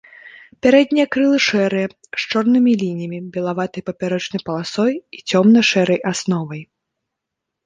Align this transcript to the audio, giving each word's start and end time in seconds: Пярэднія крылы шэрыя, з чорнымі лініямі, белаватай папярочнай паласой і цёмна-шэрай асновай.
Пярэднія 0.65 1.05
крылы 1.15 1.39
шэрыя, 1.47 1.87
з 2.21 2.33
чорнымі 2.33 2.71
лініямі, 2.83 3.19
белаватай 3.35 3.81
папярочнай 3.91 4.41
паласой 4.49 4.93
і 5.19 5.21
цёмна-шэрай 5.29 5.99
асновай. 6.15 6.61